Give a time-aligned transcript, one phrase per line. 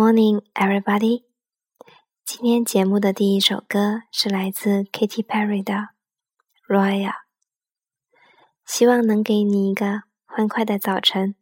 [0.00, 1.24] Morning, everybody！
[2.24, 5.74] 今天节目的第一首歌是来自 Katy Perry 的
[6.68, 7.08] 《Royal》，
[8.64, 11.34] 希望能给你一个欢快的早晨。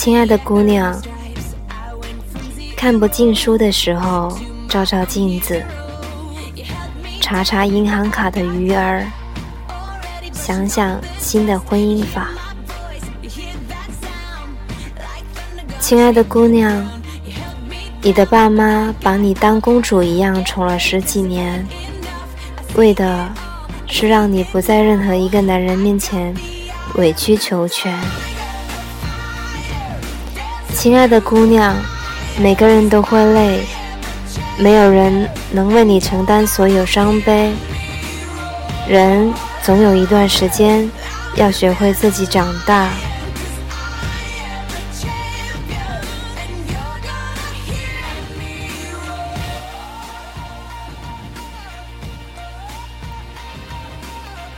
[0.00, 0.98] 亲爱的姑娘，
[2.74, 4.34] 看不进书的时候，
[4.66, 5.62] 照照镜子，
[7.20, 9.04] 查查银行卡的余额，
[10.32, 12.30] 想想新的婚姻法。
[15.78, 16.82] 亲爱的姑娘，
[18.00, 21.62] 你的爸妈把你当公主一样宠了十几年，
[22.74, 23.28] 为的
[23.86, 26.34] 是让你不在任何一个男人面前
[26.94, 27.94] 委曲求全。
[30.80, 31.76] 亲爱的姑娘，
[32.38, 33.60] 每个人都会累，
[34.58, 37.52] 没有人能为你承担所有伤悲。
[38.88, 39.30] 人
[39.62, 40.90] 总有一段时间
[41.36, 42.88] 要学会自己长大。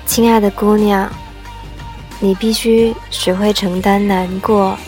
[0.07, 1.11] 亲爱的姑娘，
[2.21, 4.79] 你必须学会承担难过。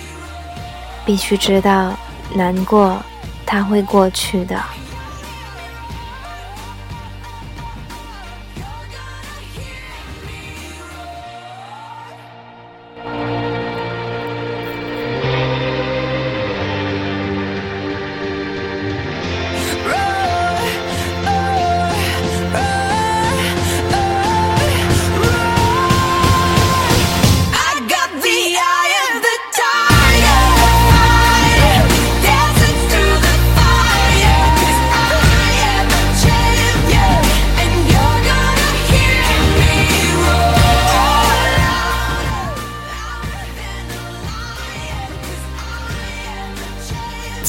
[1.05, 1.95] 必须知道，
[2.35, 3.03] 难过，
[3.45, 4.61] 它会过去的。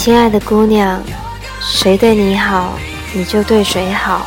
[0.05, 1.01] 亲爱的姑娘，
[1.59, 2.73] 谁对你好，
[3.11, 4.23] 你就对谁好。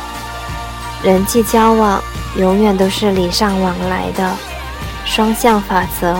[1.01, 2.03] 人际交往
[2.35, 4.29] 永远都是礼尚往来的
[5.05, 6.17] 双向法则，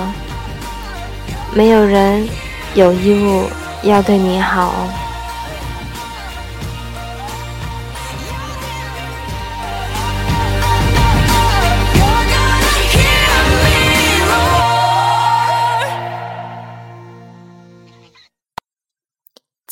[1.53, 2.25] 没有人
[2.73, 3.49] 有义务
[3.83, 4.73] 要对你好。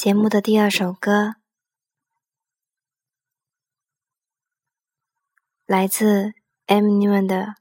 [0.06, 1.36] 节目的第二首歌
[5.66, 6.32] 来自
[6.66, 7.54] Eminem 的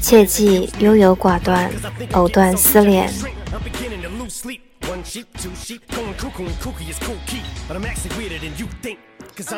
[0.00, 1.70] 切忌优柔寡断，
[2.12, 3.10] 藕断丝连。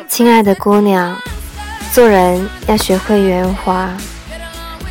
[0.07, 1.15] 亲爱的姑娘，
[1.93, 3.91] 做人要学会圆滑，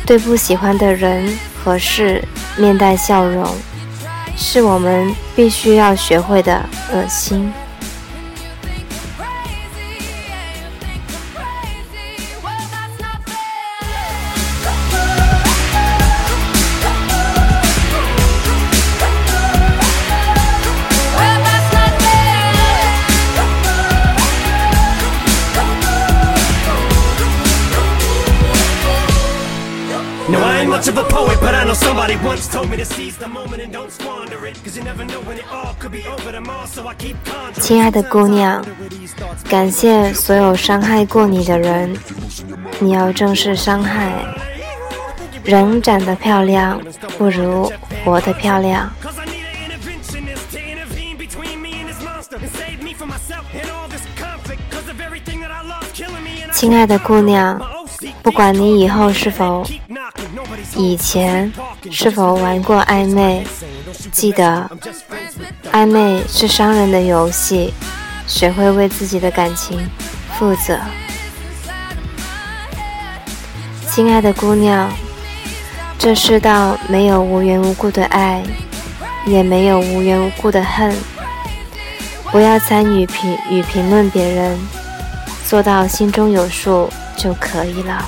[0.05, 2.23] 对不喜欢的人和事
[2.55, 3.45] 面带笑容，
[4.37, 6.63] 是我们必须要学会的
[6.93, 7.51] 恶心。
[37.59, 38.63] 亲爱的姑娘，
[39.49, 41.97] 感谢所有伤害过你的人，
[42.79, 44.13] 你要正视伤害。
[45.43, 46.79] 人长得漂亮
[47.17, 47.71] 不如
[48.05, 48.89] 活得漂亮。
[56.53, 57.59] 亲爱的姑娘，
[58.21, 59.65] 不管你以后是否。
[60.77, 61.51] 以前
[61.91, 63.43] 是否玩过暧昧？
[64.11, 64.69] 记得，
[65.71, 67.73] 暧昧是伤人的游戏，
[68.27, 69.89] 学会为自己的感情
[70.37, 70.77] 负责。
[73.89, 74.87] 亲爱的姑娘，
[75.97, 78.43] 这世道没有无缘无故的爱，
[79.25, 80.95] 也没有无缘无故的恨。
[82.31, 84.55] 不要参与评与评论别人，
[85.47, 88.05] 做到心中有数就可以了。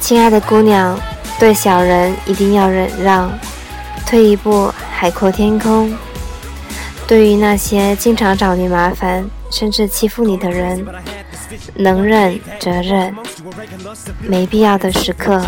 [0.00, 0.98] 亲爱的姑娘，
[1.38, 3.30] 对小人一定要忍让，
[4.06, 5.94] 退一步海阔天空。
[7.06, 10.84] 对于那些经常找你麻烦，甚至欺负你的人，
[11.74, 13.14] 能忍则忍，
[14.26, 15.44] 没必要的时刻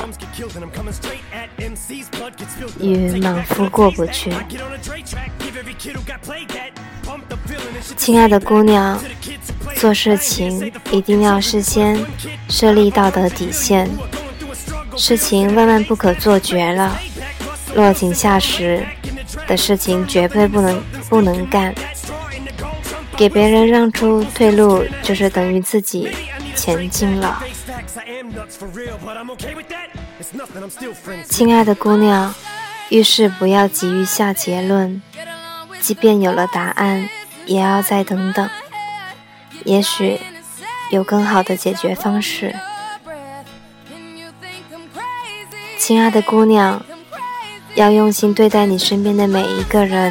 [2.78, 4.32] 与莽夫过不去。
[7.96, 9.00] 亲爱的姑娘，
[9.76, 11.98] 做事情一定要事先
[12.48, 13.88] 设立道德底线。
[14.96, 16.98] 事情万万不可做绝了，
[17.74, 18.86] 落井下石
[19.46, 21.74] 的事情绝对不能不能干。
[23.16, 26.10] 给别人让出退路，就是等于自己
[26.56, 27.42] 前进了。
[31.28, 32.34] 亲爱的姑娘，
[32.88, 35.00] 遇事不要急于下结论，
[35.80, 37.08] 即便有了答案，
[37.46, 38.48] 也要再等等，
[39.64, 40.18] 也许
[40.90, 42.54] 有更好的解决方式。
[45.92, 46.82] 亲爱的姑娘，
[47.74, 50.10] 要用心对待你身边的每一个人。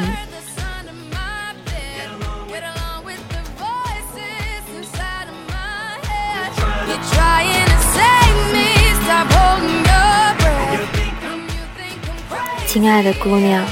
[12.64, 13.66] 亲爱的姑娘，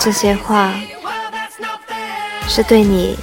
[0.00, 0.74] 这些话
[2.48, 3.16] 是对你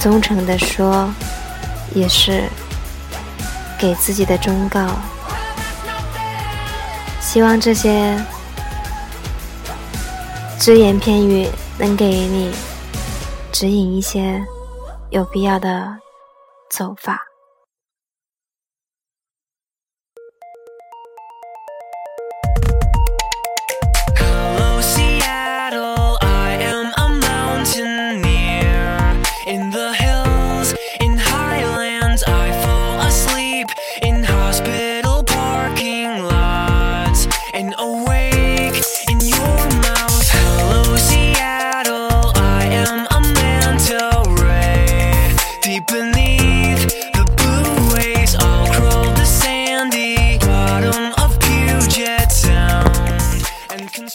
[0.00, 1.08] 忠诚的说，
[1.94, 2.42] 也是
[3.78, 4.88] 给自己的忠告。
[7.32, 8.14] 希望这些
[10.60, 11.48] 只言片语
[11.78, 12.52] 能给你
[13.50, 14.44] 指引一些
[15.08, 15.96] 有必要的
[16.68, 17.31] 走法。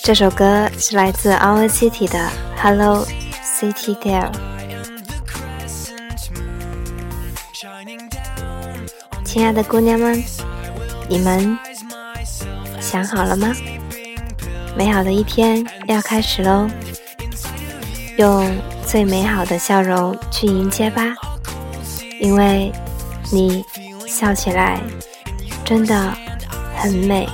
[0.07, 2.17] 这首歌是来自 Our City 的
[2.55, 3.05] 《Hello
[3.43, 4.31] City Girl》。
[9.25, 10.23] 亲爱的姑娘们，
[11.09, 11.59] 你们
[12.79, 13.53] 想好了吗？
[14.77, 16.69] 美好的一天要开始喽！
[18.17, 18.49] 用
[18.85, 21.03] 最美好的笑容去迎接吧，
[22.21, 22.71] 因为
[23.29, 23.61] 你
[24.07, 24.79] 笑起来
[25.65, 26.13] 真的
[26.77, 27.27] 很美。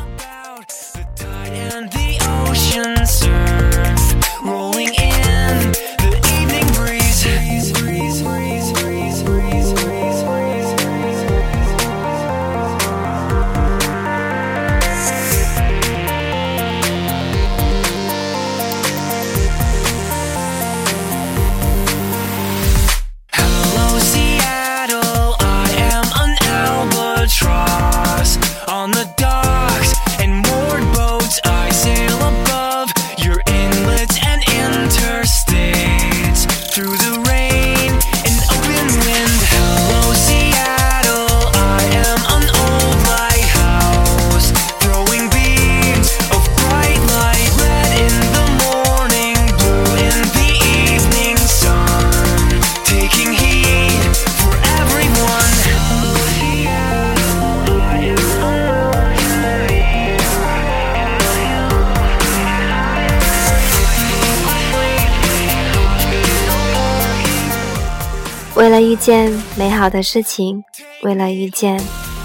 [68.73, 70.63] 为了遇见美好的事情，
[71.03, 71.79] 为了遇见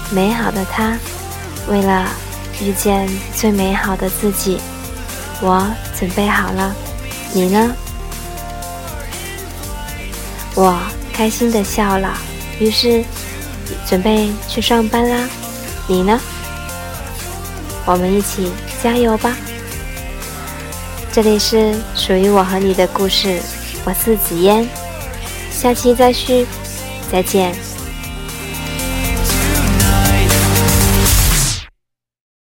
[0.09, 0.97] 美好的他，
[1.67, 2.07] 为了
[2.59, 4.59] 遇见最美好的自己，
[5.43, 5.63] 我
[5.95, 6.75] 准备好了。
[7.33, 7.71] 你呢？
[10.55, 10.75] 我
[11.13, 12.17] 开心的笑了，
[12.59, 13.03] 于是
[13.85, 15.29] 准备去上班啦。
[15.85, 16.19] 你呢？
[17.85, 18.51] 我们一起
[18.81, 19.37] 加油吧！
[21.11, 23.39] 这里是属于我和你的故事，
[23.85, 24.67] 我是紫嫣，
[25.59, 26.45] 下期再续，
[27.11, 27.68] 再见。